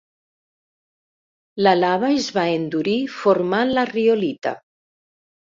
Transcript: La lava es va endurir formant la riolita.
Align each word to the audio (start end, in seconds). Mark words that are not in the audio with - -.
La 1.67 1.73
lava 1.81 2.09
es 2.21 2.31
va 2.39 2.45
endurir 2.61 2.97
formant 3.19 3.75
la 3.81 3.87
riolita. 3.93 4.57